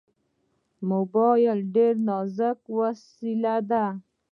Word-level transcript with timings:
موبایل 0.91 1.59
ډېر 1.75 1.93
نازک 2.07 2.59
وسیله 2.79 3.55
ده. 3.69 3.85